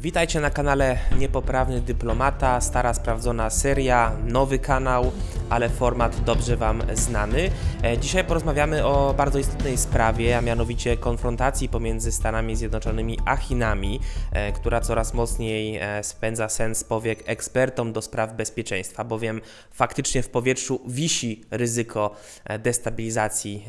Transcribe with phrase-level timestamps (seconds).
[0.00, 5.12] Witajcie na kanale Niepoprawny Dyplomata, stara sprawdzona seria, nowy kanał,
[5.50, 7.50] ale format dobrze Wam znany.
[7.82, 14.00] E, dzisiaj porozmawiamy o bardzo istotnej sprawie, a mianowicie konfrontacji pomiędzy Stanami Zjednoczonymi a Chinami,
[14.32, 19.40] e, która coraz mocniej e, spędza sens powiek ekspertom do spraw bezpieczeństwa, bowiem
[19.70, 22.14] faktycznie w powietrzu wisi ryzyko
[22.58, 23.66] destabilizacji,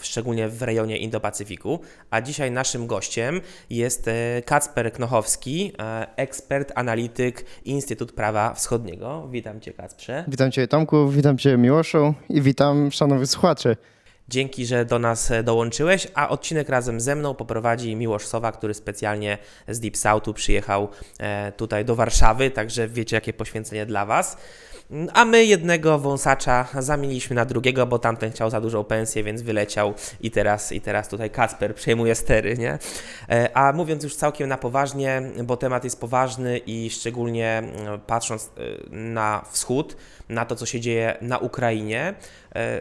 [0.00, 1.78] szczególnie w rejonie Indo-Pacyfiku.
[2.10, 3.40] A dzisiaj naszym gościem
[3.70, 4.10] jest
[4.44, 9.28] Kacper Knochowski, E, ekspert, analityk Instytut Prawa Wschodniego.
[9.30, 10.24] Witam Cię, Kacprze.
[10.28, 13.76] Witam Cię, Tomku, witam Cię, Miłoszu i witam szanownych słuchaczy.
[14.28, 18.74] Dzięki, że do nas e, dołączyłeś, a odcinek razem ze mną poprowadzi Miłosz Sowa, który
[18.74, 24.36] specjalnie z Deep Southu przyjechał e, tutaj do Warszawy, także wiecie, jakie poświęcenie dla Was.
[25.12, 29.94] A my jednego wąsacza zamieniliśmy na drugiego, bo tamten chciał za dużą pensję, więc wyleciał
[30.20, 32.78] i teraz, i teraz tutaj Kacper przejmuje stery, nie?
[33.28, 37.62] E, a mówiąc już całkiem na poważnie, bo temat jest poważny i szczególnie
[38.06, 38.50] patrząc
[38.90, 39.96] na wschód,
[40.28, 42.14] na to, co się dzieje na Ukrainie, e,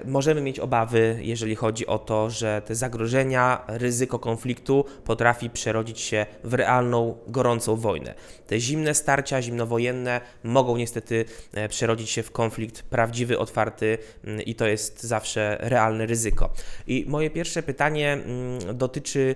[0.05, 6.25] możemy mieć obawy, jeżeli chodzi o to, że te zagrożenia, ryzyko konfliktu potrafi przerodzić się
[6.43, 8.13] w realną, gorącą wojnę.
[8.47, 14.55] Te zimne starcia, zimnowojenne mogą niestety e, przerodzić się w konflikt prawdziwy, otwarty mm, i
[14.55, 16.49] to jest zawsze realne ryzyko.
[16.87, 19.35] I moje pierwsze pytanie mm, dotyczy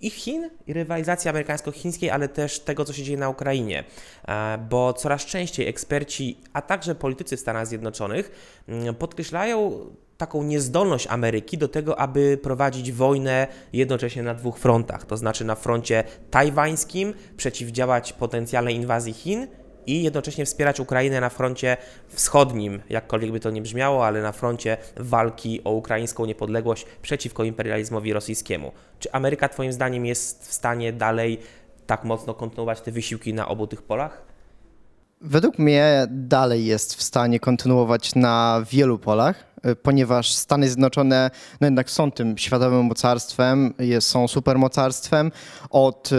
[0.00, 3.84] i Chin, i rywalizacji amerykańsko-chińskiej, ale też tego, co się dzieje na Ukrainie,
[4.28, 8.30] e, bo coraz częściej eksperci, a także politycy w Stanach Zjednoczonych
[8.68, 15.16] mm, podkreślają taką niezdolność Ameryki do tego, aby prowadzić wojnę jednocześnie na dwóch frontach, to
[15.16, 19.46] znaczy na froncie tajwańskim, przeciwdziałać potencjalnej inwazji Chin
[19.86, 21.76] i jednocześnie wspierać Ukrainę na froncie
[22.08, 28.12] wschodnim, jakkolwiek by to nie brzmiało, ale na froncie walki o ukraińską niepodległość przeciwko imperializmowi
[28.12, 28.72] rosyjskiemu.
[28.98, 31.38] Czy Ameryka Twoim zdaniem jest w stanie dalej
[31.86, 34.33] tak mocno kontynuować te wysiłki na obu tych polach?
[35.20, 41.30] Według mnie dalej jest w stanie kontynuować na wielu polach, y, ponieważ Stany Zjednoczone
[41.60, 45.32] no jednak są tym światowym mocarstwem, są supermocarstwem
[45.70, 46.16] od y,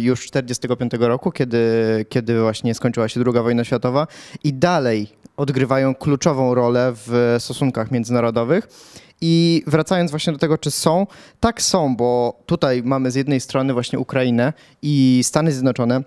[0.00, 1.58] już 1945 roku, kiedy,
[2.08, 4.06] kiedy właśnie skończyła się II wojna światowa
[4.44, 8.68] i dalej odgrywają kluczową rolę w stosunkach międzynarodowych.
[9.20, 11.06] I wracając właśnie do tego, czy są,
[11.40, 14.52] tak są, bo tutaj mamy z jednej strony właśnie Ukrainę
[14.82, 16.02] i Stany Zjednoczone,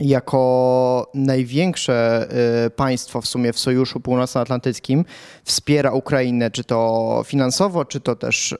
[0.00, 2.28] jako największe
[2.66, 5.04] y, państwo w sumie w Sojuszu Północnoatlantyckim
[5.44, 8.56] wspiera Ukrainę, czy to finansowo, czy to też y,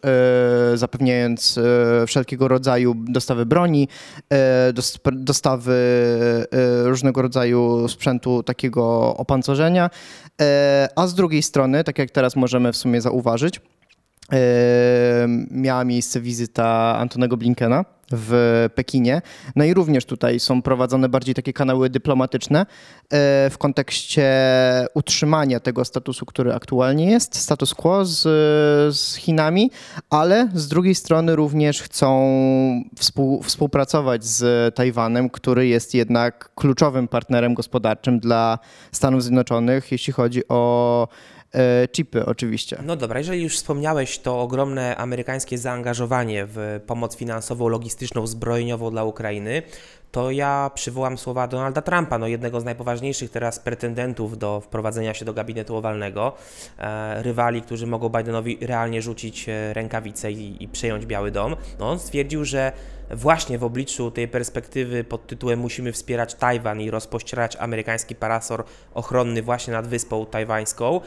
[0.74, 3.88] zapewniając y, wszelkiego rodzaju dostawy broni,
[5.12, 5.76] dostawy
[6.84, 9.90] różnego rodzaju sprzętu takiego opancerzenia,
[10.96, 13.60] a z drugiej strony, tak jak teraz możemy w sumie zauważyć,
[15.50, 19.22] miała miejsce wizyta Antonego Blinkena w Pekinie.
[19.56, 22.66] No i również tutaj są prowadzone bardziej takie kanały dyplomatyczne e,
[23.50, 24.26] w kontekście
[24.94, 28.22] utrzymania tego statusu, który aktualnie jest, status quo z,
[28.96, 29.70] z Chinami,
[30.10, 32.16] ale z drugiej strony również chcą
[32.96, 38.58] współ, współpracować z Tajwanem, który jest jednak kluczowym partnerem gospodarczym dla
[38.92, 41.08] Stanów Zjednoczonych, jeśli chodzi o
[41.92, 42.78] chipy oczywiście.
[42.82, 49.04] No dobra, jeżeli już wspomniałeś to ogromne amerykańskie zaangażowanie w pomoc finansową, logistyczną, zbrojeniową dla
[49.04, 49.62] Ukrainy,
[50.16, 55.24] to ja przywołam słowa Donalda Trumpa, no jednego z najpoważniejszych teraz pretendentów do wprowadzenia się
[55.24, 56.32] do gabinetu owalnego,
[56.78, 61.56] e, rywali, którzy mogą Bidenowi realnie rzucić e, rękawice i, i przejąć Biały Dom.
[61.78, 62.72] No on stwierdził, że
[63.10, 68.64] właśnie w obliczu tej perspektywy pod tytułem musimy wspierać Tajwan i rozpościerać amerykański parasol
[68.94, 71.00] ochronny właśnie nad wyspą tajwańską,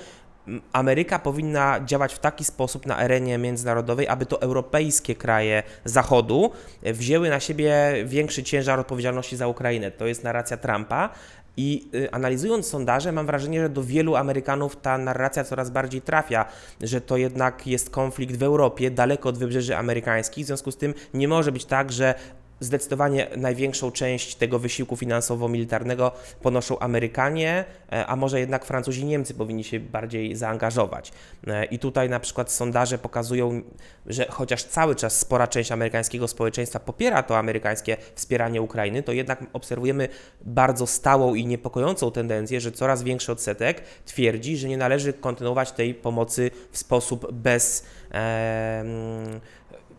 [0.74, 6.52] Ameryka powinna działać w taki sposób na arenie międzynarodowej, aby to europejskie kraje Zachodu
[6.84, 9.92] wzięły na siebie większy ciężar odpowiedzialności za Ukrainę.
[9.92, 11.10] To jest narracja Trumpa.
[11.58, 16.46] I y, analizując sondaże, mam wrażenie, że do wielu Amerykanów ta narracja coraz bardziej trafia,
[16.82, 20.44] że to jednak jest konflikt w Europie, daleko od wybrzeży amerykańskich.
[20.44, 22.16] W związku z tym nie może być tak, że
[22.60, 26.12] Zdecydowanie największą część tego wysiłku finansowo-militarnego
[26.42, 31.12] ponoszą Amerykanie, e, a może jednak Francuzi i Niemcy powinni się bardziej zaangażować.
[31.48, 33.62] E, I tutaj na przykład sondaże pokazują,
[34.06, 39.44] że chociaż cały czas spora część amerykańskiego społeczeństwa popiera to amerykańskie wspieranie Ukrainy, to jednak
[39.54, 40.10] obserwujemy
[40.42, 45.94] bardzo stałą i niepokojącą tendencję, że coraz większy odsetek twierdzi, że nie należy kontynuować tej
[45.94, 47.84] pomocy w sposób bez.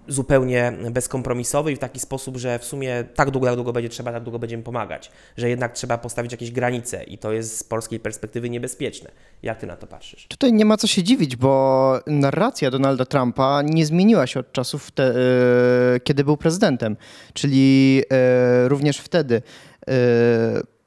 [0.09, 4.13] Zupełnie bezkompromisowy i w taki sposób, że w sumie tak długo, jak długo będzie trzeba,
[4.13, 5.11] tak długo będziemy pomagać.
[5.37, 9.11] Że jednak trzeba postawić jakieś granice i to jest z polskiej perspektywy niebezpieczne.
[9.43, 10.27] Jak ty na to patrzysz?
[10.29, 14.91] Tutaj nie ma co się dziwić, bo narracja Donalda Trumpa nie zmieniła się od czasów,
[14.91, 15.15] te,
[15.93, 16.97] yy, kiedy był prezydentem.
[17.33, 18.05] Czyli yy,
[18.69, 19.43] również wtedy.
[19.87, 19.95] Yy,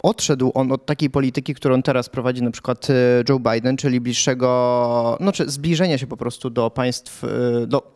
[0.03, 2.87] odszedł on od takiej polityki, którą teraz prowadzi na przykład
[3.29, 7.23] Joe Biden, czyli bliższego, no czy zbliżenia się po prostu do państw,
[7.67, 7.95] do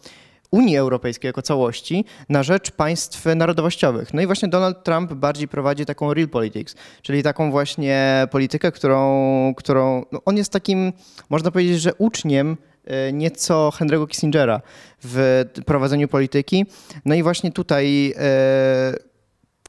[0.52, 4.14] Unii Europejskiej jako całości na rzecz państw narodowościowych.
[4.14, 9.54] No i właśnie Donald Trump bardziej prowadzi taką real politics, czyli taką właśnie politykę, którą,
[9.58, 10.94] którą no on jest takim,
[11.30, 14.62] można powiedzieć, że uczniem e, nieco Henry'ego Kissingera
[15.04, 16.66] w prowadzeniu polityki.
[17.06, 19.08] No i właśnie tutaj e,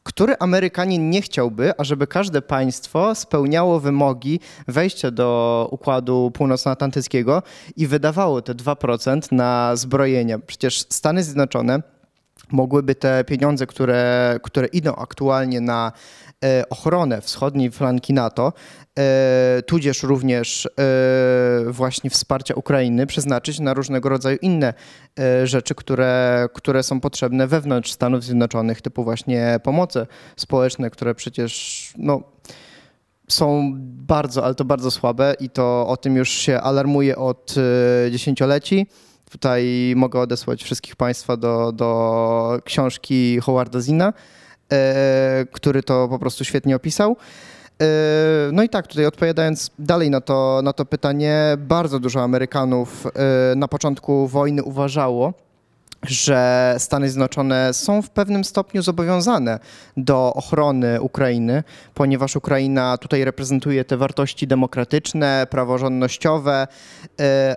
[0.08, 7.42] który Amerykanin nie chciałby, ażeby każde państwo spełniało wymogi wejścia do Układu Północnoatlantyckiego
[7.76, 10.38] i wydawało te 2% na zbrojenia.
[10.38, 11.82] Przecież Stany Zjednoczone
[12.50, 15.92] mogłyby te pieniądze, które, które idą aktualnie na
[16.70, 18.52] ochronę wschodniej flanki NATO,
[18.98, 20.70] e, tudzież również e,
[21.72, 24.74] właśnie wsparcia Ukrainy przeznaczyć na różnego rodzaju inne
[25.44, 30.06] rzeczy, które, które są potrzebne wewnątrz Stanów Zjednoczonych, typu właśnie pomoce
[30.36, 32.22] społeczne, które przecież no,
[33.28, 33.72] są
[34.06, 37.54] bardzo, ale to bardzo słabe i to o tym już się alarmuje od
[38.10, 38.86] dziesięcioleci.
[39.30, 44.47] Tutaj mogę odesłać wszystkich Państwa do, do książki Howarda Zina, E,
[45.52, 47.16] który to po prostu świetnie opisał.
[47.82, 47.86] E,
[48.52, 53.10] no i tak, tutaj odpowiadając dalej na to, na to pytanie, bardzo dużo Amerykanów e,
[53.56, 55.32] na początku wojny uważało,
[56.02, 59.58] że Stany Zjednoczone są w pewnym stopniu zobowiązane
[59.96, 61.62] do ochrony Ukrainy,
[61.94, 66.66] ponieważ Ukraina tutaj reprezentuje te wartości demokratyczne, praworządnościowe,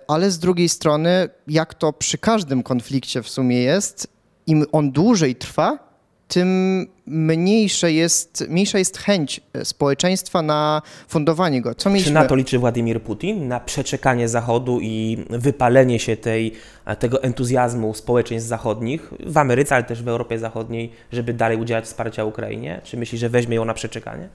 [0.08, 4.08] ale z drugiej strony, jak to przy każdym konflikcie w sumie jest,
[4.48, 5.91] im on dłużej trwa,
[6.32, 11.76] tym mniejsze jest, mniejsza jest chęć społeczeństwa na fundowanie go.
[11.76, 12.10] Co mieliśmy...
[12.10, 13.48] Czy na to liczy Władimir Putin?
[13.48, 16.54] Na przeczekanie Zachodu i wypalenie się tej,
[17.00, 22.26] tego entuzjazmu społeczeństw zachodnich w Ameryce, ale też w Europie Zachodniej, żeby dalej udzielać wsparcia
[22.26, 22.82] Ukrainie?
[22.84, 24.30] Czy myśli, że weźmie ją na przeczekanie?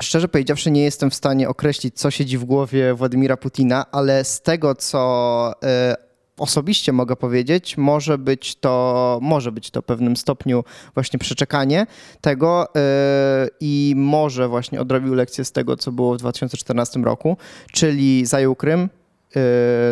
[0.00, 4.40] Szczerze powiedziawszy, nie jestem w stanie określić, co siedzi w głowie Władimira Putina, ale z
[4.40, 10.64] tego, co y, osobiście mogę powiedzieć, może być to, może być to w pewnym stopniu
[10.94, 11.86] właśnie przeczekanie
[12.20, 12.80] tego yy,
[13.60, 17.36] i może właśnie odrobił lekcję z tego, co było w 2014 roku,
[17.72, 18.80] czyli zajął Krym,
[19.34, 19.40] yy,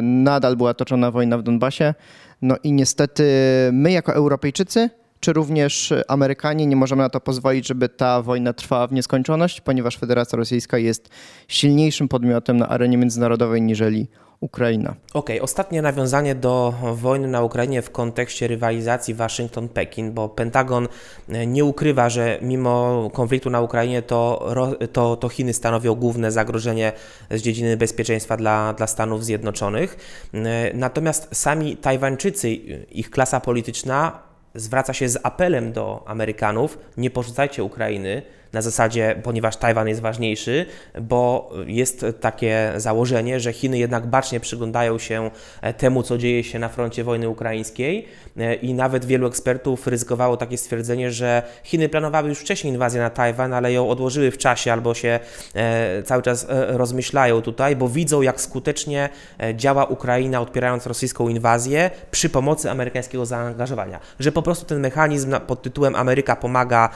[0.03, 1.95] nadal była toczona wojna w Donbasie,
[2.43, 3.25] no i niestety
[3.73, 4.91] my jako Europejczycy
[5.21, 9.97] czy również Amerykanie nie możemy na to pozwolić, żeby ta wojna trwała w nieskończoność, ponieważ
[9.97, 11.09] Federacja Rosyjska jest
[11.49, 14.09] silniejszym podmiotem na arenie międzynarodowej niżeli
[14.41, 14.95] Ukraina.
[15.15, 20.89] Okej, okay, ostatnie nawiązanie do wojny na Ukrainie w kontekście rywalizacji Waszyngton-Pekin, bo Pentagon
[21.29, 24.49] e, nie ukrywa, że mimo konfliktu na Ukrainie to,
[24.93, 26.93] to, to Chiny stanowią główne zagrożenie
[27.31, 29.97] z dziedziny bezpieczeństwa dla, dla Stanów Zjednoczonych.
[30.35, 32.51] E, natomiast sami Tajwańczycy,
[32.91, 34.23] ich klasa polityczna
[34.55, 40.67] zwraca się z apelem do Amerykanów: nie porzucajcie Ukrainy na zasadzie, ponieważ Tajwan jest ważniejszy,
[41.01, 45.31] bo jest takie założenie, że Chiny jednak bacznie przyglądają się
[45.63, 50.37] e, temu, co dzieje się na froncie wojny ukraińskiej e, i nawet wielu ekspertów ryzykowało
[50.37, 54.73] takie stwierdzenie, że Chiny planowały już wcześniej inwazję na Tajwan, ale ją odłożyły w czasie
[54.73, 55.21] albo się
[55.55, 59.09] e, cały czas rozmyślają tutaj, bo widzą, jak skutecznie
[59.55, 64.01] działa Ukraina odpierając rosyjską inwazję przy pomocy amerykańskiego zaangażowania.
[64.19, 66.89] Że po prostu ten mechanizm pod tytułem Ameryka pomaga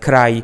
[0.00, 0.42] kraj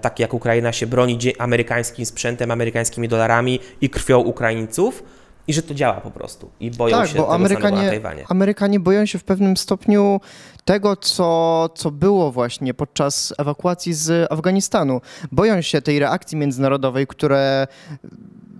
[0.00, 5.02] takie jak Ukraina się broni amerykańskim sprzętem, amerykańskimi dolarami i krwią Ukraińców
[5.48, 8.24] i że to działa po prostu i boją tak, się bo tego Amerykanie, na Tajwanie.
[8.28, 10.20] Amerykanie boją się w pewnym stopniu
[10.64, 15.00] tego, co, co było właśnie podczas ewakuacji z Afganistanu.
[15.32, 17.66] Boją się tej reakcji międzynarodowej, które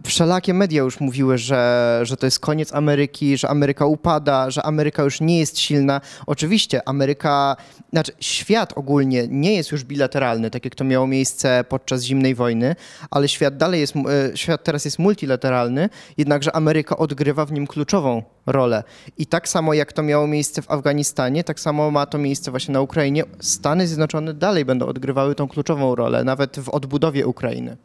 [0.04, 5.02] wszelakie media już mówiły, że, że to jest koniec Ameryki, że Ameryka upada, że Ameryka
[5.02, 6.00] już nie jest silna.
[6.26, 7.56] Oczywiście Ameryka,
[7.92, 12.76] znaczy świat ogólnie nie jest już bilateralny, tak jak to miało miejsce podczas zimnej wojny,
[13.10, 15.88] ale świat dalej jest, e, świat teraz jest multilateralny,
[16.18, 18.84] jednakże Ameryka odgrywa w nim kluczową rolę.
[19.18, 22.72] I tak samo jak to miało miejsce w Afganistanie, tak samo ma to miejsce właśnie
[22.72, 23.24] na Ukrainie.
[23.40, 27.76] Stany Zjednoczone dalej będą odgrywały tą kluczową rolę, nawet w odbudowie Ukrainy.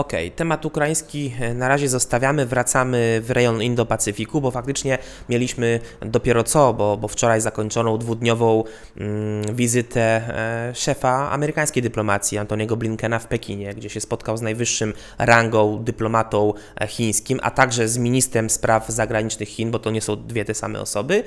[0.00, 6.44] Okay, temat ukraiński e, na razie zostawiamy, wracamy w rejon Indo-Pacyfiku, bo faktycznie mieliśmy dopiero
[6.44, 8.64] co, bo, bo wczoraj zakończoną dwudniową
[8.96, 14.92] mm, wizytę e, szefa amerykańskiej dyplomacji, Antoniego Blinkena w Pekinie, gdzie się spotkał z najwyższym
[15.18, 20.16] rangą dyplomatą e, chińskim, a także z ministrem spraw zagranicznych Chin, bo to nie są
[20.16, 21.22] dwie te same osoby,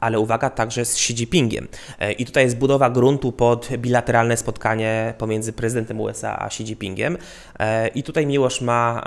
[0.00, 1.68] ale uwaga, także z Xi Jinpingiem.
[1.98, 7.18] E, I tutaj jest budowa gruntu pod bilateralne spotkanie pomiędzy prezydentem USA a Xi Jinpingiem.
[7.58, 9.02] E, I tutaj Miłosz ma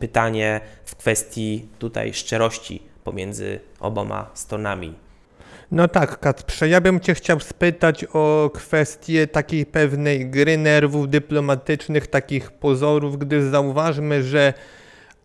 [0.00, 4.94] pytanie w kwestii tutaj szczerości pomiędzy oboma stronami.
[5.72, 12.06] No tak, Kacprze, ja bym Cię chciał spytać o kwestię takiej pewnej gry nerwów dyplomatycznych,
[12.06, 14.54] takich pozorów, gdyż zauważmy, że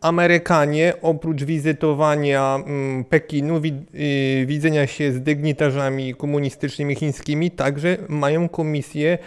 [0.02, 9.18] Amerykanie oprócz wizytowania mm, Pekinu, y, widzenia się z dygnitarzami komunistycznymi chińskimi, także mają komisję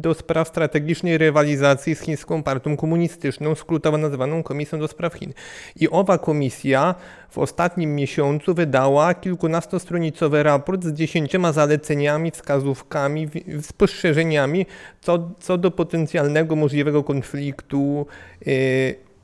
[0.00, 5.32] do spraw strategicznej rywalizacji z chińską partią komunistyczną, skrótowo nazywaną Komisją do Spraw Chin.
[5.76, 6.94] I owa komisja
[7.30, 13.28] w ostatnim miesiącu wydała kilkunastostronicowy raport z dziesięcioma zaleceniami, wskazówkami,
[13.62, 14.66] spostrzeżeniami
[15.00, 18.06] co, co do potencjalnego możliwego konfliktu
[18.46, 18.54] yy,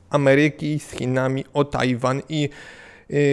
[0.09, 2.49] Ameryki z Chinami o Tajwan i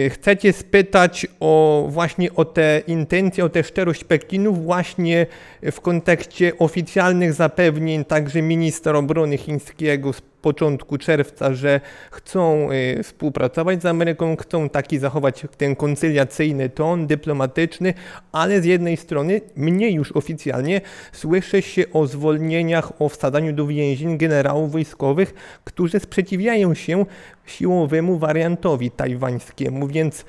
[0.09, 5.25] chcecie spytać o właśnie o te intencje, o tę szczerość Pekinu właśnie
[5.71, 11.81] w kontekście oficjalnych zapewnień także ministra obrony chińskiego początku czerwca, że
[12.11, 17.93] chcą y, współpracować z Ameryką, chcą taki zachować ten koncyliacyjny ton dyplomatyczny,
[18.31, 20.81] ale z jednej strony mniej już oficjalnie
[21.11, 27.05] słyszy się o zwolnieniach, o wsadzaniu do więzień generałów wojskowych, którzy sprzeciwiają się
[27.45, 30.25] siłowemu wariantowi tajwańskiemu, więc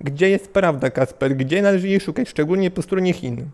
[0.00, 1.36] gdzie jest prawda, Kasper?
[1.36, 3.50] Gdzie należy jej szukać, szczególnie po stronie Chin?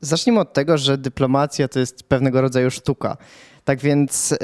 [0.00, 3.16] Zacznijmy od tego, że dyplomacja to jest pewnego rodzaju sztuka.
[3.70, 4.36] Tak więc yy,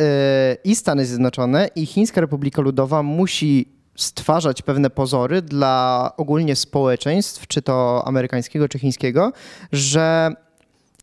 [0.64, 7.62] i Stany Zjednoczone, i Chińska Republika Ludowa musi stwarzać pewne pozory dla ogólnie społeczeństw, czy
[7.62, 9.32] to amerykańskiego, czy chińskiego,
[9.72, 10.30] że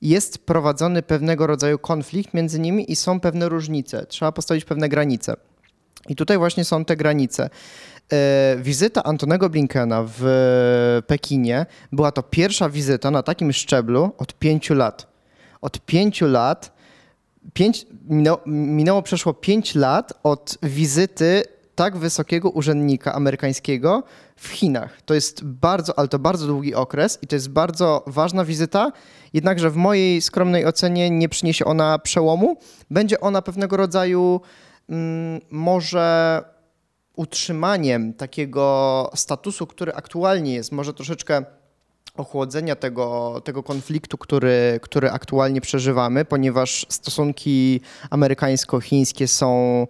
[0.02, 4.06] jest prowadzony pewnego rodzaju konflikt między nimi i są pewne różnice.
[4.06, 5.36] Trzeba postawić pewne granice.
[6.10, 7.50] I tutaj właśnie są te granice.
[8.14, 14.74] E, wizyta Antonego Blinkena w Pekinie była to pierwsza wizyta na takim szczeblu od pięciu
[14.74, 15.08] lat.
[15.62, 16.74] Od pięciu lat,
[17.54, 21.44] pięć, minęło, minęło przeszło pięć lat od wizyty
[21.76, 24.04] tak wysokiego urzędnika amerykańskiego
[24.36, 25.02] w Chinach.
[25.02, 28.92] To jest bardzo, ale to bardzo długi okres i to jest bardzo ważna wizyta,
[29.34, 32.58] jednakże w mojej skromnej ocenie nie przyniesie ona przełomu.
[32.90, 34.42] Będzie ona pewnego rodzaju
[34.90, 36.44] mm, może
[37.16, 41.46] utrzymaniem takiego statusu, który aktualnie jest, może troszeczkę
[42.18, 49.88] ochłodzenia tego, tego konfliktu, który, który aktualnie przeżywamy, ponieważ stosunki amerykańsko-chińskie są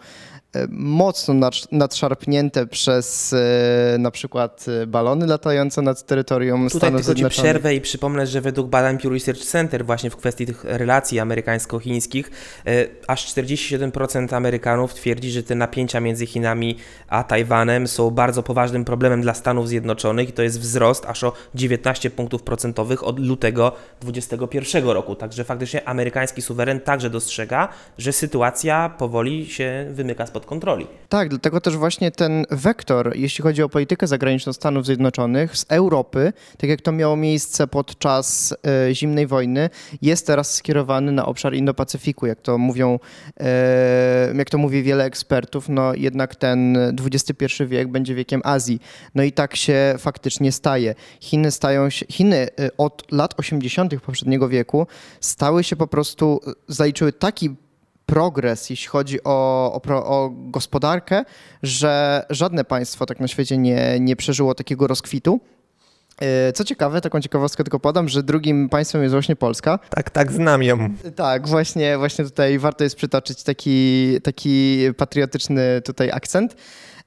[0.69, 7.36] mocno nadszarpnięte przez e, na przykład e, balony latające nad terytorium Tutaj Stanów tylko Zjednoczonych.
[7.36, 11.19] Ci przerwę i przypomnę, że według badań Pew Research Center właśnie w kwestii tych relacji
[11.19, 12.31] amerykańsko-chińskich
[12.65, 18.86] e, aż 47% Amerykanów twierdzi, że te napięcia między Chinami a Tajwanem są bardzo poważnym
[18.86, 23.72] problemem dla Stanów Zjednoczonych i to jest wzrost aż o 19 punktów procentowych od lutego
[24.01, 25.15] 2021 roku.
[25.15, 30.88] Także faktycznie amerykański suweren także dostrzega, że sytuacja powoli się wymyka spod kontroli.
[31.09, 36.33] Tak, dlatego też właśnie ten wektor, jeśli chodzi o politykę zagraniczną Stanów Zjednoczonych z Europy,
[36.57, 38.55] tak jak to miało miejsce podczas
[38.89, 39.69] e, zimnej wojny,
[40.01, 43.00] jest teraz skierowany na obszar Indo-Pacyfiku, jak to mówią,
[43.39, 48.79] e, jak to mówi wiele ekspertów, no jednak ten XXI wiek będzie wiekiem Azji.
[49.15, 50.95] No i tak się faktycznie staje.
[51.19, 54.01] Chiny stają się, Chiny e, od lat 80.
[54.01, 54.88] poprzedniego wieku
[55.19, 57.55] stały się po prostu, zaliczyły taki
[58.05, 61.25] progres, jeśli chodzi o, o, o, gospodarkę,
[61.63, 65.39] że żadne państwo tak na świecie nie, nie przeżyło takiego rozkwitu.
[66.22, 69.79] E, co ciekawe, taką ciekawostkę tylko podam, że drugim państwem jest właśnie Polska.
[69.89, 70.89] Tak, tak, znam ją.
[71.15, 76.55] Tak, właśnie, właśnie tutaj warto jest przytoczyć taki, taki patriotyczny tutaj akcent.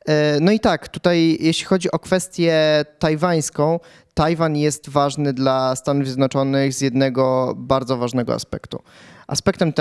[0.06, 3.80] E, no i tak, tutaj jeśli chodzi o kwestię tajwańską,
[4.14, 8.82] Tajwan jest ważny dla Stanów Zjednoczonych z jednego bardzo ważnego aspektu.
[9.26, 9.72] Aspektem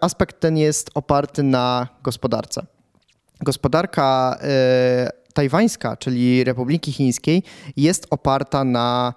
[0.00, 2.66] aspekt ten jest oparty na gospodarce.
[3.40, 4.38] Gospodarka
[5.06, 7.42] y, tajwańska, czyli Republiki Chińskiej,
[7.76, 9.14] jest oparta na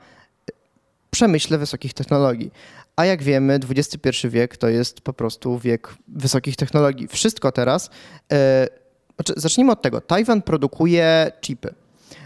[1.11, 2.51] przemyśle wysokich technologii.
[2.95, 7.07] A jak wiemy, XXI wiek to jest po prostu wiek wysokich technologii.
[7.07, 7.89] Wszystko teraz.
[8.33, 8.82] Y,
[9.37, 10.01] zacznijmy od tego.
[10.01, 11.73] Tajwan produkuje chipy.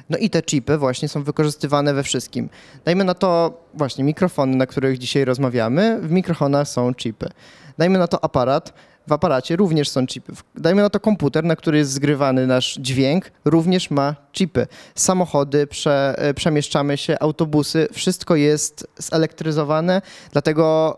[0.09, 2.49] No i te chipy właśnie są wykorzystywane we wszystkim.
[2.85, 5.99] Dajmy na to właśnie mikrofony, na których dzisiaj rozmawiamy.
[6.01, 7.29] W mikrofonach są chipy.
[7.77, 8.73] Dajmy na to aparat.
[9.07, 10.33] w aparacie również są chipy.
[10.55, 14.67] Dajmy na to komputer, na który jest zgrywany nasz dźwięk, również ma chipy.
[14.95, 20.01] Samochody, prze, e, przemieszczamy się, autobusy, wszystko jest zelektryzowane,
[20.31, 20.97] dlatego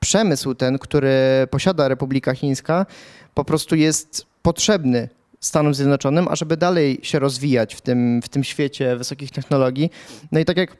[0.00, 2.86] przemysł ten, który posiada Republika Chińska,
[3.34, 5.08] po prostu jest potrzebny
[5.40, 9.90] Stanom Zjednoczonym, ażeby dalej się rozwijać w tym, w tym świecie wysokich technologii.
[10.32, 10.76] No i tak jak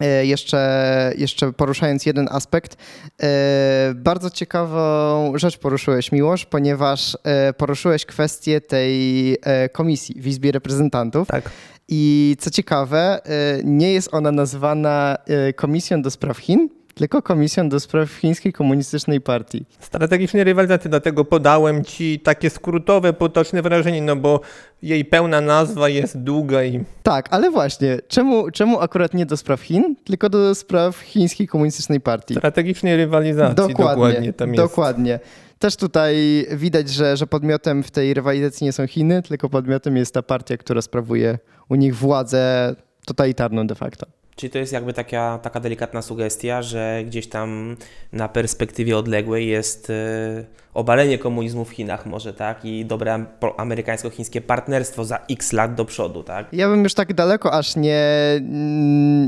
[0.00, 2.76] e, jeszcze, jeszcze poruszając jeden aspekt,
[3.22, 9.36] e, bardzo ciekawą rzecz poruszyłeś, Miłosz, ponieważ e, poruszyłeś kwestię tej
[9.72, 11.28] komisji w Izbie Reprezentantów.
[11.28, 11.50] Tak.
[11.88, 13.20] I co ciekawe,
[13.64, 15.16] nie jest ona nazywana
[15.56, 19.64] Komisją do Spraw Chin, tylko Komisją do Spraw Chińskiej Komunistycznej Partii.
[19.80, 24.40] Strategicznej rywalizacji, dlatego podałem ci takie skrótowe, potoczne wrażenie, no bo
[24.82, 26.84] jej pełna nazwa jest długa i...
[27.02, 32.00] Tak, ale właśnie, czemu, czemu akurat nie do spraw Chin, tylko do spraw Chińskiej Komunistycznej
[32.00, 32.34] Partii?
[32.34, 34.56] Strategicznej rywalizacji, dokładnie, dokładnie.
[34.56, 35.20] Dokładnie.
[35.58, 40.14] Też tutaj widać, że, że podmiotem w tej rywalizacji nie są Chiny, tylko podmiotem jest
[40.14, 41.38] ta partia, która sprawuje
[41.68, 42.74] u nich władzę
[43.06, 44.06] totalitarną de facto.
[44.38, 47.76] Czyli to jest jakby taka, taka delikatna sugestia, że gdzieś tam
[48.12, 50.44] na perspektywie odległej jest e,
[50.78, 52.64] obalenie komunizmu w Chinach może, tak?
[52.64, 53.24] I dobre
[53.56, 56.46] amerykańsko-chińskie partnerstwo za x lat do przodu, tak?
[56.52, 58.06] Ja bym już tak daleko aż nie,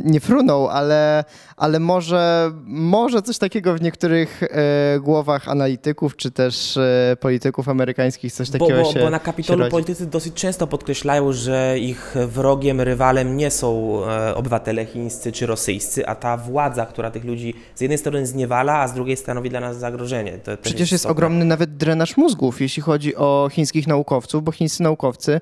[0.05, 1.25] nie frunął, ale,
[1.57, 8.33] ale może, może coś takiego w niektórych e, głowach analityków, czy też e, polityków amerykańskich
[8.33, 12.81] coś takiego bo, bo, się Bo na Kapitolu politycy dosyć często podkreślają, że ich wrogiem,
[12.81, 17.81] rywalem nie są e, obywatele chińscy czy rosyjscy, a ta władza, która tych ludzi z
[17.81, 20.39] jednej strony zniewala, a z drugiej stanowi dla nas zagrożenie.
[20.39, 24.83] To Przecież jest, jest ogromny nawet drenaż mózgów, jeśli chodzi o chińskich naukowców, bo chińscy
[24.83, 25.41] naukowcy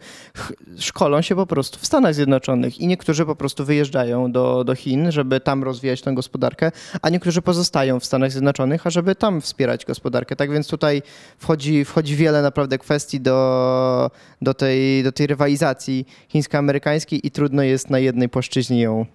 [0.79, 5.13] szkolą się po prostu w Stanach Zjednoczonych i niektórzy po prostu wyjeżdżają do, do Chin,
[5.13, 6.73] żeby tam rozwijać tę gospodarkę,
[7.03, 10.37] a niektórzy pozostają w Stanach Zjednoczonych, ażeby tam wspierać gospodarkę.
[10.37, 11.03] Tak więc tutaj
[11.39, 14.11] wchodzi, wchodzi wiele naprawdę kwestii do,
[14.43, 19.07] do, tej, do tej rywalizacji chińsko-amerykańskiej i trudno jest na jednej płaszczyźnie ją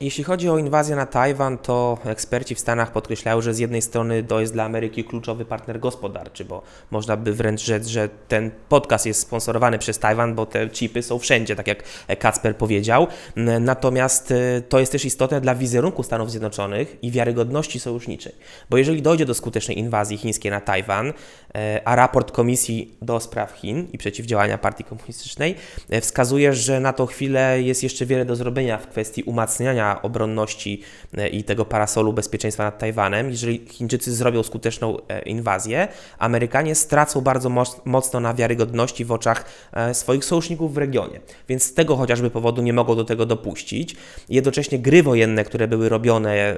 [0.00, 4.22] Jeśli chodzi o inwazję na Tajwan, to eksperci w Stanach podkreślają, że z jednej strony
[4.22, 9.06] to jest dla Ameryki kluczowy partner gospodarczy, bo można by wręcz rzec, że ten podcast
[9.06, 11.82] jest sponsorowany przez Tajwan, bo te chipy są wszędzie, tak jak
[12.18, 13.06] Kacper powiedział.
[13.60, 18.32] Natomiast e, to jest też istotne dla wizerunku Stanów Zjednoczonych i wiarygodności sojuszniczej,
[18.70, 21.12] bo jeżeli dojdzie do skutecznej inwazji chińskiej na Tajwan,
[21.54, 25.54] e, a raport Komisji do Spraw Chin i Przeciwdziałania Partii Komunistycznej
[25.90, 29.57] e, wskazuje, że na tą chwilę jest jeszcze wiele do zrobienia w kwestii umacniania
[30.02, 30.82] obronności
[31.32, 33.30] i tego parasolu bezpieczeństwa nad Tajwanem.
[33.30, 34.96] Jeżeli Chińczycy zrobią skuteczną
[35.26, 35.88] inwazję,
[36.18, 37.50] Amerykanie stracą bardzo
[37.84, 41.20] mocno na wiarygodności w oczach e, swoich sojuszników w regionie.
[41.48, 43.96] Więc z tego chociażby powodu nie mogą do tego dopuścić.
[44.28, 46.56] Jednocześnie gry wojenne, które były robione, e,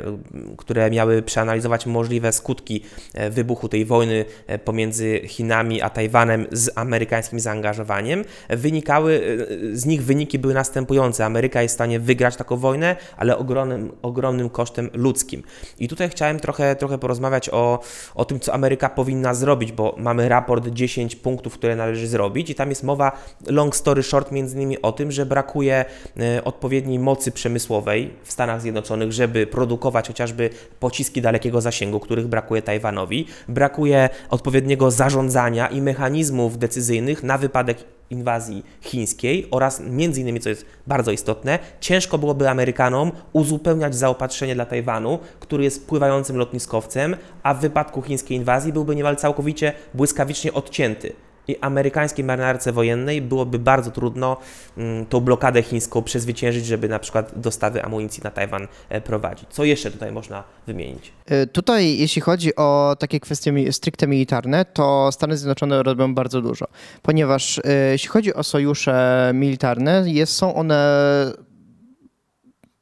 [0.57, 2.83] które miały przeanalizować możliwe skutki
[3.15, 4.25] e, wybuchu tej wojny
[4.65, 9.39] pomiędzy Chinami a Tajwanem z amerykańskim zaangażowaniem, wynikały,
[9.73, 11.25] z nich wyniki były następujące.
[11.25, 15.43] Ameryka jest w stanie wygrać taką wojnę, ale ogromnym, ogromnym kosztem ludzkim.
[15.79, 17.81] I tutaj chciałem trochę, trochę porozmawiać o,
[18.15, 22.51] o tym, co Ameryka powinna powinna zrobić, bo mamy raport 10 punktów, które należy zrobić
[22.51, 23.13] i tam jest mowa
[23.47, 25.85] long story short między innymi o tym, że brakuje
[26.21, 30.51] e, odpowiedniej mocy przemysłowej w Stanach Zjednoczonych, żeby produkować chociażby
[30.81, 37.79] pociski dalekiego zasięgu, których brakuje Tajwanowi, brakuje odpowiedniego zarządzania i mechanizmów decyzyjnych na wypadek
[38.11, 44.67] inwazji chińskiej oraz między innymi, co jest bardzo istotne, ciężko byłoby Amerykanom uzupełniać zaopatrzenie dla
[44.67, 51.13] Tajwanu, który jest pływającym lotniskowcem, a w wypadku chińskiej inwazji byłby niemal całkowicie błyskawicznie odcięty
[51.51, 54.37] i amerykańskiej marynarce wojennej byłoby bardzo trudno
[54.77, 59.49] mm, tą blokadę chińską przezwyciężyć, żeby na przykład dostawy amunicji na Tajwan e, prowadzić.
[59.51, 61.13] Co jeszcze tutaj można wymienić?
[61.27, 66.67] E, tutaj, jeśli chodzi o takie kwestie stricte militarne, to Stany Zjednoczone robią bardzo dużo,
[67.03, 70.81] ponieważ e, jeśli chodzi o sojusze militarne, jest, są one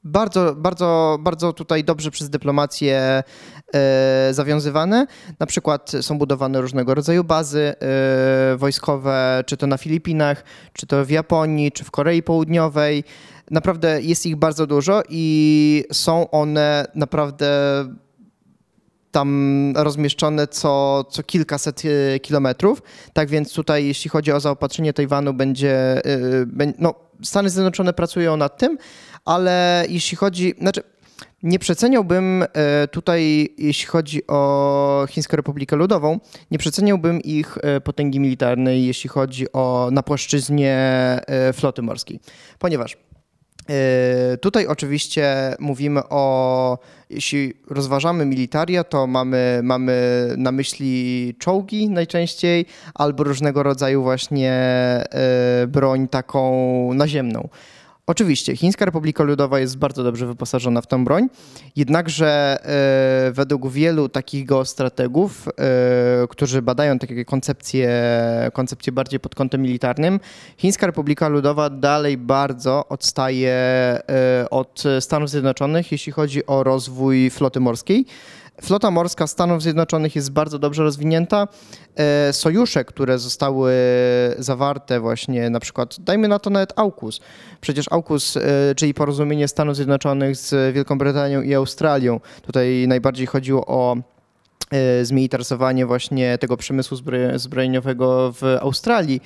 [0.04, 3.22] bardzo, bardzo, bardzo tutaj dobrze przez dyplomację
[3.74, 5.06] e, zawiązywane.
[5.38, 11.04] Na przykład są budowane różnego rodzaju bazy e, wojskowe, czy to na Filipinach, czy to
[11.04, 13.04] w Japonii, czy w Korei Południowej.
[13.50, 17.48] Naprawdę jest ich bardzo dużo i są one naprawdę
[19.10, 22.82] tam rozmieszczone co, co kilkaset e, kilometrów.
[23.12, 26.02] Tak więc tutaj, jeśli chodzi o zaopatrzenie Tajwanu, będzie,
[26.78, 28.78] no, Stany Zjednoczone pracują nad tym,
[29.24, 30.82] ale jeśli chodzi, znaczy
[31.42, 38.20] nie przeceniałbym e, tutaj, jeśli chodzi o Chińską Republikę Ludową, nie przeceniałbym ich e, potęgi
[38.20, 40.74] militarnej, jeśli chodzi o na płaszczyźnie
[41.26, 42.20] e, floty morskiej,
[42.58, 42.96] ponieważ
[44.40, 46.78] Tutaj oczywiście mówimy o,
[47.10, 54.52] jeśli rozważamy militaria, to mamy, mamy na myśli czołgi najczęściej albo różnego rodzaju właśnie
[55.68, 57.48] broń taką naziemną.
[58.08, 61.28] Oczywiście, Chińska Republika Ludowa jest bardzo dobrze wyposażona w tą broń,
[61.76, 62.58] jednakże
[63.28, 67.90] e, według wielu takich geostrategów, e, którzy badają takie koncepcje,
[68.52, 70.20] koncepcje bardziej pod kątem militarnym,
[70.56, 74.00] Chińska Republika Ludowa dalej bardzo odstaje e,
[74.50, 78.06] od Stanów Zjednoczonych, jeśli chodzi o rozwój floty morskiej.
[78.62, 81.48] Flota morska Stanów Zjednoczonych jest bardzo dobrze rozwinięta.
[81.96, 83.72] E, sojusze, które zostały
[84.38, 87.20] zawarte właśnie na przykład, dajmy na to nawet AUKUS.
[87.60, 88.40] Przecież AUKUS, e,
[88.76, 92.20] czyli porozumienie Stanów Zjednoczonych z Wielką Brytanią i Australią.
[92.42, 93.96] Tutaj najbardziej chodziło o
[95.02, 96.96] zmilitaryzowanie właśnie tego przemysłu
[97.36, 99.20] zbrojeniowego w Australii.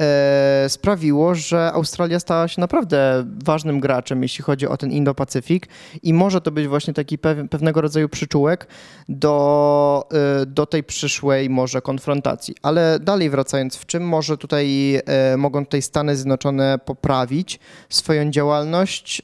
[0.00, 5.66] E, sprawiło, że Australia stała się naprawdę ważnym graczem, jeśli chodzi o ten Indo-Pacyfik
[6.02, 7.18] i może to być właśnie taki
[7.50, 8.66] pewnego rodzaju przyczółek
[9.08, 10.08] do,
[10.42, 12.54] e, do tej przyszłej może konfrontacji.
[12.62, 19.22] Ale dalej wracając, w czym może tutaj e, mogą tutaj Stany Zjednoczone poprawić swoją działalność?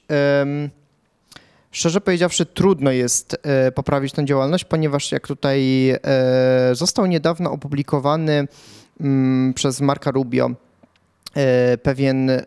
[1.73, 3.37] Szczerze powiedziawszy, trudno jest
[3.75, 5.93] poprawić tę działalność, ponieważ jak tutaj
[6.73, 8.47] został niedawno opublikowany
[9.01, 10.51] Mm, przez Marka Rubio
[11.37, 12.43] e, pewien, e,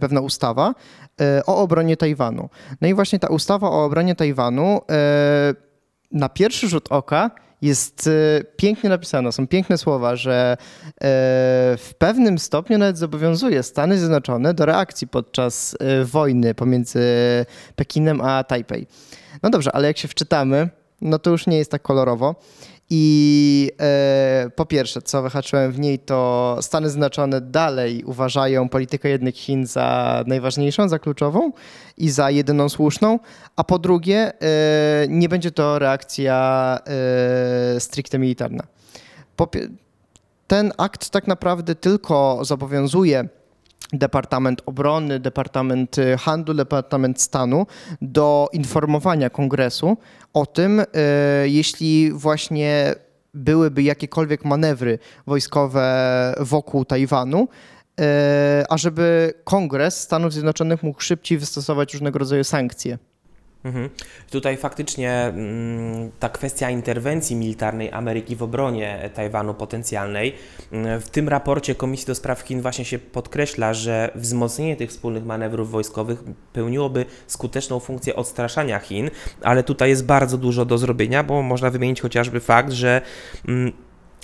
[0.00, 0.74] pewna ustawa
[1.20, 2.48] e, o obronie Tajwanu.
[2.80, 4.80] No i właśnie ta ustawa o obronie Tajwanu
[6.12, 7.30] na pierwszy rzut oka
[7.62, 8.10] jest
[8.56, 9.32] pięknie napisana.
[9.32, 10.56] Są piękne słowa, że
[11.78, 17.00] w pewnym stopniu nawet zobowiązuje Stany Zjednoczone do reakcji podczas wojny pomiędzy
[17.76, 18.86] Pekinem a Tajpej.
[19.42, 20.68] No dobrze, ale jak się wczytamy,
[21.00, 22.34] no to już nie jest tak kolorowo.
[22.90, 29.34] I e, po pierwsze, co wyhaczyłem w niej, to Stany Zjednoczone dalej uważają politykę jednych
[29.34, 31.52] Chin za najważniejszą, za kluczową
[31.96, 33.18] i za jedyną słuszną,
[33.56, 36.78] a po drugie, e, nie będzie to reakcja
[37.76, 38.62] e, stricte militarna.
[39.36, 39.48] Po,
[40.46, 43.28] ten akt tak naprawdę tylko zobowiązuje
[43.92, 47.66] Departament Obrony, Departament Handlu, Departament Stanu
[48.02, 49.96] do informowania Kongresu
[50.32, 50.84] o tym, e,
[51.48, 52.94] jeśli właśnie
[53.34, 57.48] byłyby jakiekolwiek manewry wojskowe wokół Tajwanu,
[58.00, 62.98] e, ażeby Kongres Stanów Zjednoczonych mógł szybciej wystosować różnego rodzaju sankcje.
[63.66, 63.90] Mhm.
[64.30, 70.34] Tutaj faktycznie mm, ta kwestia interwencji militarnej Ameryki w obronie Tajwanu potencjalnej,
[70.72, 75.24] mm, w tym raporcie Komisji do Spraw Chin właśnie się podkreśla, że wzmocnienie tych wspólnych
[75.24, 76.18] manewrów wojskowych
[76.52, 79.10] pełniłoby skuteczną funkcję odstraszania Chin,
[79.42, 83.02] ale tutaj jest bardzo dużo do zrobienia, bo można wymienić chociażby fakt, że
[83.48, 83.72] mm,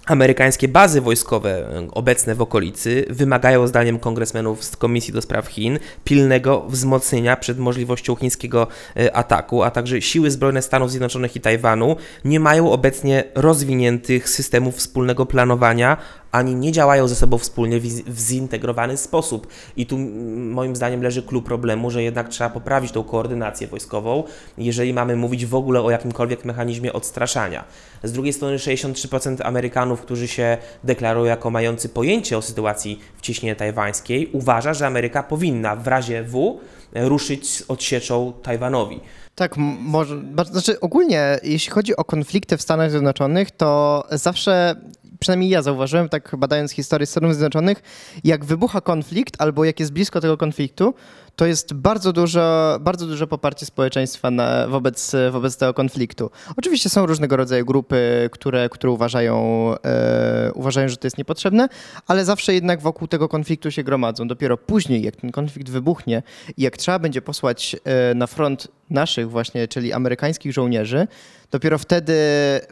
[0.07, 6.61] Amerykańskie bazy wojskowe obecne w okolicy wymagają zdaniem kongresmenów z Komisji do Spraw Chin pilnego
[6.69, 12.41] wzmocnienia przed możliwością chińskiego e, ataku, a także siły zbrojne Stanów Zjednoczonych i Tajwanu nie
[12.41, 15.97] mają obecnie rozwiniętych systemów wspólnego planowania
[16.33, 19.47] ani nie działają ze sobą wspólnie w zintegrowany sposób.
[19.77, 19.99] I tu
[20.39, 24.25] moim zdaniem leży klucz problemu, że jednak trzeba poprawić tą koordynację wojskową,
[24.59, 27.65] jeżeli mamy mówić w ogóle o jakimkolwiek mechanizmie odstraszania.
[28.03, 33.57] Z drugiej strony 63% Amerykanów, którzy się deklarują jako mający pojęcie o sytuacji w ciśnie
[33.57, 36.59] tajwańskiej, uważa, że Ameryka powinna w razie W
[36.95, 39.01] ruszyć z odsieczą Tajwanowi.
[39.35, 44.77] Tak, może, znaczy ogólnie jeśli chodzi o konflikty w Stanach Zjednoczonych, to zawsze
[45.23, 47.83] przynajmniej ja zauważyłem, tak badając historię Stanów Zjednoczonych,
[48.25, 50.95] jak wybucha konflikt albo jak jest blisko tego konfliktu,
[51.37, 56.31] to jest bardzo dużo, bardzo duże poparcie społeczeństwa na, wobec, wobec tego konfliktu.
[56.57, 59.37] Oczywiście są różnego rodzaju grupy, które, które uważają,
[59.85, 61.69] e, uważają, że to jest niepotrzebne,
[62.07, 64.29] ale zawsze jednak wokół tego konfliktu się gromadzą.
[64.29, 66.23] Dopiero później, jak ten konflikt wybuchnie
[66.57, 71.07] i jak trzeba będzie posłać e, na front naszych właśnie, czyli amerykańskich żołnierzy,
[71.53, 72.15] dopiero wtedy,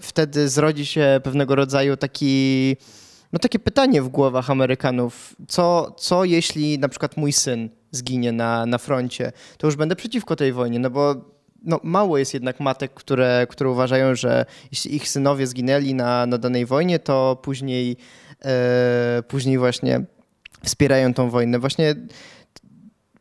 [0.01, 2.77] wtedy zrodzi się pewnego rodzaju taki
[3.33, 8.66] no takie pytanie w głowach Amerykanów, co, co jeśli na przykład mój syn zginie na,
[8.66, 11.14] na froncie, to już będę przeciwko tej wojnie, no bo
[11.64, 16.38] no, mało jest jednak matek, które, które uważają, że jeśli ich synowie zginęli na, na
[16.38, 17.97] danej wojnie, to później,
[18.45, 20.05] e, później właśnie
[20.64, 21.59] wspierają tą wojnę.
[21.59, 21.95] Właśnie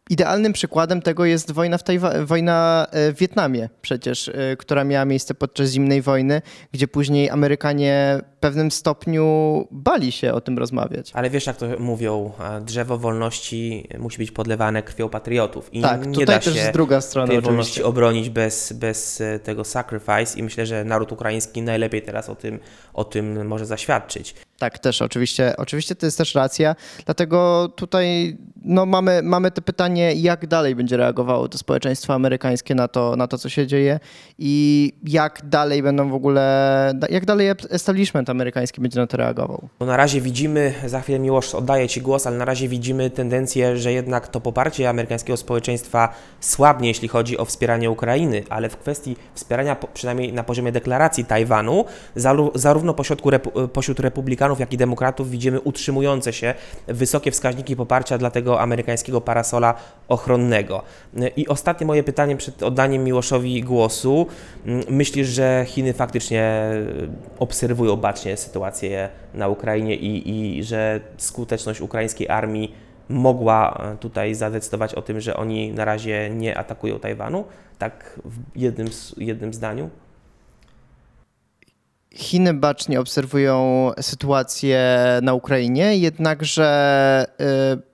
[0.10, 5.06] Idealnym przykładem tego jest wojna w, Tajwa- wojna e, w Wietnamie przecież, e, która miała
[5.06, 6.42] miejsce podczas zimnej wojny,
[6.72, 11.12] gdzie później Amerykanie w pewnym stopniu bali się o tym rozmawiać.
[11.14, 16.14] Ale wiesz jak to mówią, drzewo wolności musi być podlewane krwią patriotów i tak, nie
[16.14, 20.44] tutaj da też się druga strona tej wolności obronić bez, bez e, tego sacrifice i
[20.44, 22.60] myślę, że naród ukraiński najlepiej teraz o tym,
[22.94, 24.36] o tym może zaświadczyć.
[24.60, 30.14] Tak, też oczywiście, oczywiście to jest też racja, dlatego tutaj no, mamy, mamy to pytanie,
[30.14, 34.00] jak dalej będzie reagowało to społeczeństwo amerykańskie na to, na to, co się dzieje
[34.38, 39.70] i jak dalej będą w ogóle, jak dalej establishment amerykański będzie na to reagował.
[39.80, 43.78] No na razie widzimy, za chwilę Miłosz oddaję Ci głos, ale na razie widzimy tendencję,
[43.78, 49.16] że jednak to poparcie amerykańskiego społeczeństwa słabnie, jeśli chodzi o wspieranie Ukrainy, ale w kwestii
[49.34, 51.86] wspierania, przynajmniej na poziomie deklaracji Tajwanu,
[52.56, 53.22] zarówno pośród,
[53.74, 56.54] pośród republikanów, jak i demokratów widzimy utrzymujące się
[56.88, 59.76] wysokie wskaźniki poparcia dla tego amerykańskiego parasola
[60.08, 60.84] ochronnego.
[61.36, 64.28] I ostatnie moje pytanie przed oddaniem Miłoszowi głosu.
[64.90, 66.72] Myślisz, że Chiny faktycznie
[67.40, 72.76] obserwują bacznie sytuację na Ukrainie i, i że skuteczność ukraińskiej armii
[73.10, 77.46] mogła tutaj zadecydować o tym, że oni na razie nie atakują Tajwanu?
[77.78, 79.90] Tak w jednym, jednym zdaniu?
[82.16, 84.80] Chiny bacznie obserwują sytuację
[85.22, 87.26] na Ukrainie, jednakże
[87.76, 87.90] y,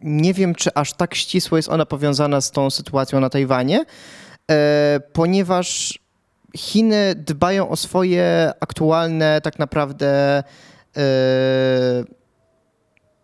[0.00, 4.54] nie wiem, czy aż tak ścisło jest ona powiązana z tą sytuacją na Tajwanie, y,
[5.12, 5.98] ponieważ
[6.56, 10.42] Chiny dbają o swoje aktualne, tak naprawdę,
[10.96, 11.00] y,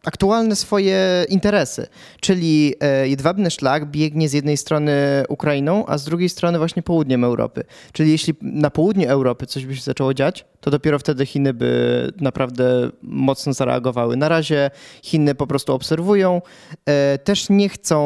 [0.04, 1.86] aktualne swoje interesy.
[2.20, 4.92] Czyli e, jedwabny szlak biegnie z jednej strony
[5.28, 7.64] Ukrainą, a z drugiej strony właśnie południem Europy.
[7.92, 12.12] Czyli jeśli na południu Europy coś by się zaczęło dziać, to dopiero wtedy Chiny by
[12.20, 14.16] naprawdę mocno zareagowały.
[14.16, 14.70] Na razie
[15.02, 16.42] Chiny po prostu obserwują,
[16.86, 18.00] e, też nie chcą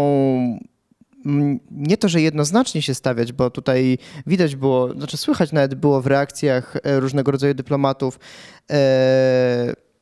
[1.70, 6.06] nie to, że jednoznacznie się stawiać, bo tutaj widać było, znaczy słychać nawet było w
[6.06, 8.18] reakcjach e, różnego rodzaju dyplomatów,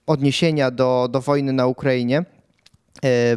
[0.07, 2.25] odniesienia do, do wojny na Ukrainie,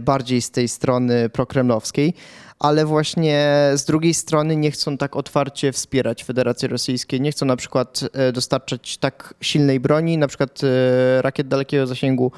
[0.01, 2.13] bardziej z tej strony prokremlowskiej,
[2.59, 7.55] ale właśnie z drugiej strony nie chcą tak otwarcie wspierać Federacji Rosyjskiej, nie chcą na
[7.55, 12.31] przykład e, dostarczać tak silnej broni, na przykład e, rakiet dalekiego zasięgu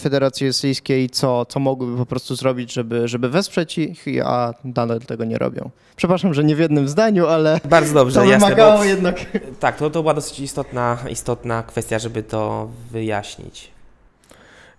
[0.00, 5.24] Federacji Rosyjskiej, co, co mogłyby po prostu zrobić, żeby, żeby wesprzeć ich, a nadal tego
[5.24, 5.70] nie robią.
[5.96, 9.16] Przepraszam, że nie w jednym zdaniu, ale Bardzo dobrze, to jasne, wymagało bo, jednak.
[9.60, 13.70] Tak, to, to była dosyć istotna, istotna kwestia, żeby to wyjaśnić.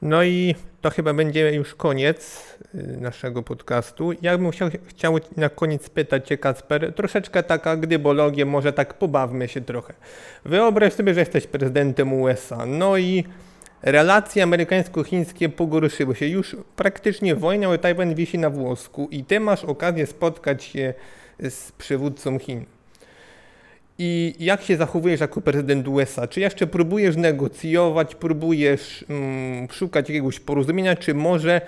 [0.01, 2.43] No i to chyba będzie już koniec
[2.75, 4.11] y, naszego podcastu.
[4.21, 9.47] Ja bym chciał, chciał na koniec spytać Cię, Kasper, troszeczkę taka gdybologię, może tak pobawmy
[9.47, 9.93] się trochę.
[10.45, 13.23] Wyobraź sobie, że jesteś prezydentem USA, no i
[13.81, 16.27] relacje amerykańsko-chińskie pogorszyły się.
[16.27, 20.93] Już praktycznie wojna o Tajwan wisi na włosku i Ty masz okazję spotkać się
[21.39, 22.65] z przywódcą Chin.
[23.97, 26.27] I jak się zachowujesz jako prezydent USA?
[26.27, 31.61] Czy jeszcze próbujesz negocjować, próbujesz mm, szukać jakiegoś porozumienia, czy może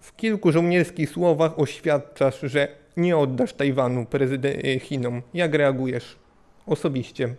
[0.00, 5.22] w kilku żołnierskich słowach oświadczasz, że nie oddasz Tajwanu prezydent Chinom?
[5.34, 6.16] Jak reagujesz
[6.66, 7.34] osobiście?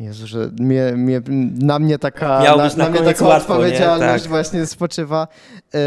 [0.00, 1.20] Jezu, że mnie, mnie,
[1.60, 4.30] na mnie taka, na, na, na mnie taka łatwo, odpowiedzialność tak.
[4.30, 5.28] właśnie spoczywa.
[5.74, 5.80] Yy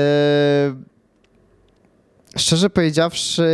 [2.40, 3.50] Szczerze powiedziawszy,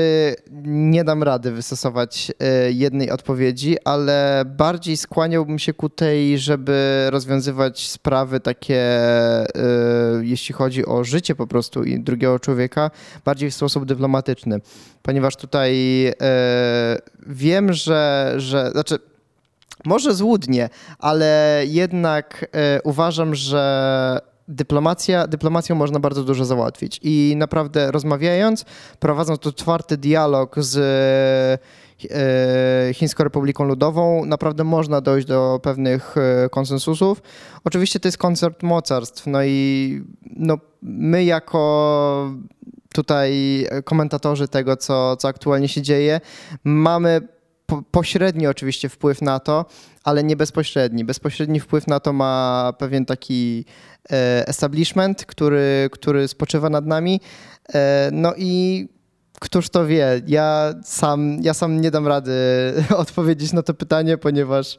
[0.65, 7.88] nie dam rady wystosować e, jednej odpowiedzi, ale bardziej skłaniałbym się ku tej, żeby rozwiązywać
[7.88, 9.48] sprawy takie, e,
[10.21, 12.91] jeśli chodzi o życie po prostu i drugiego człowieka,
[13.26, 14.62] bardziej w sposób dyplomatyczny.
[15.02, 16.13] Ponieważ tutaj e,
[17.28, 19.00] wiem, że, że znaczy,
[19.86, 20.69] może złudnie,
[21.00, 22.45] ale jednak
[22.84, 28.66] uważam, że dyplomacja, dyplomacją można bardzo dużo załatwić i naprawdę rozmawiając,
[29.00, 30.78] prowadząc tu otwarty dialog z
[32.12, 37.22] e, Chińską Republiką Ludową, naprawdę można dojść do pewnych e, konsensusów.
[37.64, 40.04] Oczywiście to jest koncert mocarstw, no i
[40.36, 42.32] no, my jako
[42.94, 43.34] tutaj
[43.84, 46.22] komentatorzy tego, co, co aktualnie się dzieje,
[46.64, 47.35] mamy
[47.65, 49.65] po, pośredni oczywiście wpływ na to,
[50.04, 51.06] ale nie bezpośredni.
[51.06, 53.65] Bezpośredni wpływ na to ma pewien taki
[54.12, 57.21] e, establishment, który, który spoczywa nad nami.
[57.73, 58.88] E, no i
[59.39, 60.21] któż to wie?
[60.28, 62.34] Ja sam, ja sam nie dam rady
[62.97, 64.78] odpowiedzieć na to pytanie, ponieważ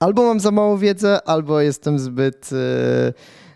[0.00, 3.12] albo mam za małą wiedzę, albo jestem zbyt e,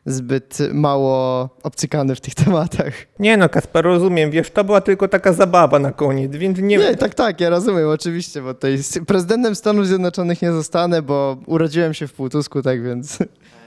[0.07, 2.93] zbyt mało obcykany w tych tematach.
[3.19, 6.77] Nie no, Kasper, rozumiem, wiesz, to była tylko taka zabawa na koniec, więc nie...
[6.77, 11.95] Nie, tak, tak, ja rozumiem, oczywiście, bo tutaj prezydentem Stanów Zjednoczonych nie zostanę, bo urodziłem
[11.95, 13.19] się w Półtusku, tak więc...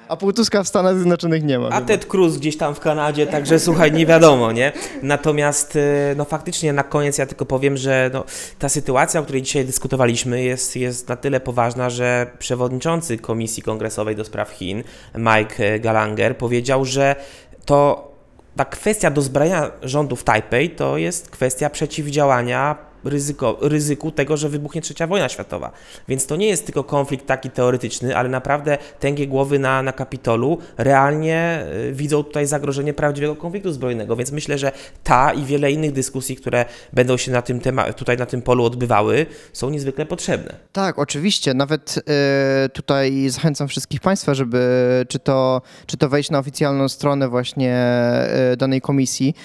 [0.08, 1.70] A półtuska w Stanach Zjednoczonych nie ma.
[1.70, 4.72] A Ted Cruz gdzieś tam w Kanadzie, także słuchaj, nie wiadomo, nie?
[5.02, 5.80] Natomiast, y,
[6.18, 8.24] no faktycznie na koniec ja tylko powiem, że no,
[8.60, 14.16] ta sytuacja, o której dzisiaj dyskutowaliśmy, jest, jest na tyle poważna, że przewodniczący Komisji Kongresowej
[14.16, 14.84] do Spraw Chin,
[15.16, 17.16] Mike Gallagher, powiedział, że
[17.66, 18.12] to
[18.56, 24.82] ta kwestia dozbrajania rządu w Tajpej to jest kwestia przeciwdziałania ryzyko, ryzyku tego, że wybuchnie
[24.82, 25.72] trzecia wojna światowa.
[26.08, 30.58] Więc to nie jest tylko konflikt taki teoretyczny, ale naprawdę tęgie głowy na, na Kapitolu
[30.78, 34.16] realnie y, widzą tutaj zagrożenie prawdziwego konfliktu zbrojnego.
[34.16, 34.72] Więc myślę, że
[35.04, 37.62] ta i wiele innych dyskusji, które będą się na tym
[37.96, 40.56] tutaj na tym polu odbywały, są niezwykle potrzebne.
[40.72, 41.54] Tak, oczywiście.
[41.54, 41.98] Nawet
[42.66, 44.60] y, tutaj zachęcam wszystkich Państwa, żeby
[45.08, 47.78] czy to, czy to wejść na oficjalną stronę właśnie
[48.54, 49.36] y, danej komisji,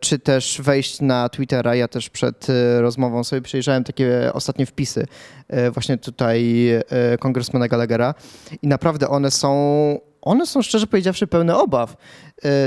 [0.00, 1.74] czy też wejść na Twittera.
[1.74, 5.06] Ja też przed e, rozmową sobie przejrzałem takie ostatnie wpisy
[5.48, 6.68] e, właśnie tutaj
[7.20, 8.14] kongresmana Gallaghera
[8.62, 9.50] i naprawdę one są,
[10.22, 11.96] one są szczerze powiedziawszy pełne obaw.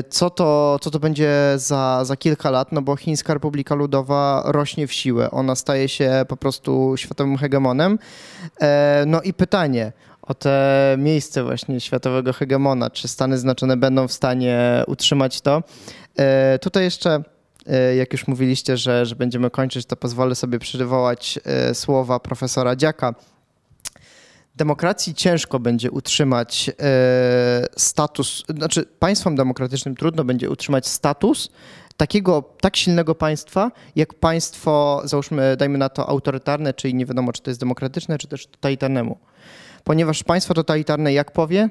[0.10, 4.88] Co to, co to będzie za, za kilka lat, no bo Chińska Republika Ludowa rośnie
[4.88, 5.31] w siłę.
[5.31, 7.99] Ona staje się po prostu światowym hegemonem.
[9.05, 14.84] No i pytanie, o te miejsce właśnie światowego hegemona, czy Stany Zjednoczone będą w stanie
[14.88, 15.63] utrzymać to.
[16.17, 17.23] E, tutaj jeszcze
[17.67, 22.75] e, jak już mówiliście, że, że będziemy kończyć, to pozwolę sobie przywołać e, słowa profesora
[22.75, 23.15] Dziaka.
[24.55, 26.71] Demokracji ciężko będzie utrzymać
[27.77, 31.49] status, znaczy państwom demokratycznym trudno będzie utrzymać status
[31.97, 37.41] takiego, tak silnego państwa, jak państwo, załóżmy, dajmy na to autorytarne, czyli nie wiadomo, czy
[37.41, 39.17] to jest demokratyczne, czy też totalitarnemu.
[39.84, 41.70] Ponieważ państwo totalitarne jak powie,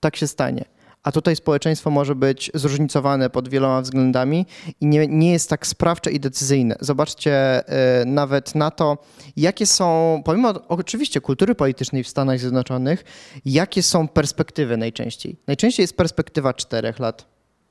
[0.00, 0.64] tak się stanie
[1.02, 4.46] a tutaj społeczeństwo może być zróżnicowane pod wieloma względami
[4.80, 6.76] i nie, nie jest tak sprawcze i decyzyjne.
[6.80, 7.62] Zobaczcie
[8.02, 8.98] y, nawet na to,
[9.36, 13.04] jakie są, pomimo oczywiście kultury politycznej w Stanach Zjednoczonych,
[13.44, 15.36] jakie są perspektywy najczęściej.
[15.46, 17.26] Najczęściej jest perspektywa 4 lat,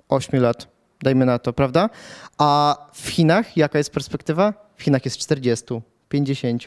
[0.09, 0.67] 8 lat,
[1.03, 1.89] dajmy na to, prawda?
[2.37, 4.53] A w Chinach jaka jest perspektywa?
[4.75, 5.65] W Chinach jest 40,
[6.09, 6.63] 50.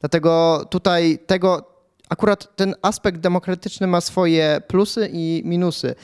[0.00, 1.70] Dlatego tutaj tego,
[2.10, 5.94] akurat ten aspekt demokratyczny ma swoje plusy i minusy.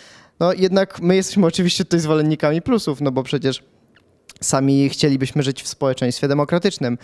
[0.40, 3.62] No jednak my jesteśmy oczywiście tutaj zwolennikami plusów, no bo przecież
[4.40, 6.98] sami chcielibyśmy żyć w społeczeństwie demokratycznym,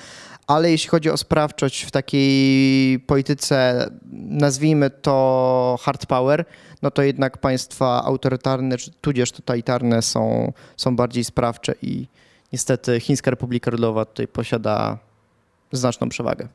[0.46, 6.44] ale jeśli chodzi o sprawczość w takiej polityce, nazwijmy to hard power,
[6.82, 12.06] no to jednak państwa autorytarne, tudzież totalitarne są, są bardziej sprawcze i
[12.52, 14.98] niestety Chińska Republika Ludowa tutaj posiada
[15.72, 16.48] znaczną przewagę.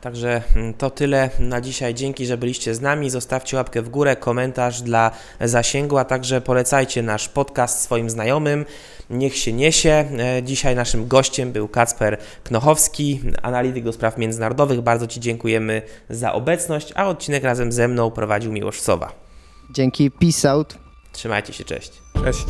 [0.00, 1.94] Także mm, to tyle na dzisiaj.
[1.94, 3.10] Dzięki, że byliście z nami.
[3.10, 8.64] Zostawcie łapkę w górę, komentarz dla zasięgu, a także polecajcie nasz podcast swoim znajomym.
[9.10, 10.04] Niech się niesie.
[10.18, 14.80] E, dzisiaj naszym gościem był Kacper Knochowski, analityk do spraw międzynarodowych.
[14.80, 19.12] Bardzo Ci dziękujemy za obecność, a odcinek razem ze mną prowadził Miłosz Sowa.
[19.70, 20.78] Dzięki, peace out.
[21.12, 21.92] Trzymajcie się, cześć.
[22.24, 22.46] Cześć.